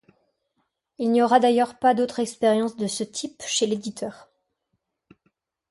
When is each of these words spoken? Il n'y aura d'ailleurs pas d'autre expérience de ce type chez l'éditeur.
Il 0.97 1.11
n'y 1.11 1.21
aura 1.21 1.39
d'ailleurs 1.39 1.77
pas 1.77 1.93
d'autre 1.93 2.17
expérience 2.19 2.75
de 2.75 2.87
ce 2.87 3.03
type 3.03 3.43
chez 3.45 3.67
l'éditeur. 3.67 4.31